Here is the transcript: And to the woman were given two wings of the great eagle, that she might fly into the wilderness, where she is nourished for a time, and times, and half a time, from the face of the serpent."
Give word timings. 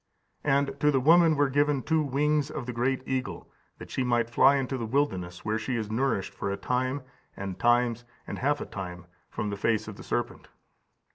And 0.43 0.79
to 0.79 0.89
the 0.89 0.99
woman 0.99 1.35
were 1.35 1.47
given 1.47 1.83
two 1.83 2.01
wings 2.01 2.49
of 2.49 2.65
the 2.65 2.73
great 2.73 3.03
eagle, 3.07 3.47
that 3.77 3.91
she 3.91 4.03
might 4.03 4.31
fly 4.31 4.55
into 4.55 4.75
the 4.75 4.87
wilderness, 4.87 5.45
where 5.45 5.59
she 5.59 5.75
is 5.75 5.91
nourished 5.91 6.33
for 6.33 6.49
a 6.49 6.57
time, 6.57 7.03
and 7.37 7.59
times, 7.59 8.03
and 8.25 8.39
half 8.39 8.59
a 8.61 8.65
time, 8.65 9.05
from 9.29 9.51
the 9.51 9.57
face 9.57 9.87
of 9.87 9.97
the 9.97 10.03
serpent." 10.03 10.47